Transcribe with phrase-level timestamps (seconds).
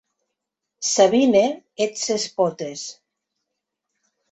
[0.79, 2.79] Sabine et ses potes.